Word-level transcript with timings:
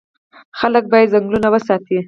خلک 0.59 0.83
باید 0.91 1.11
ځنګلونه 1.13 1.47
وساتي. 1.53 1.97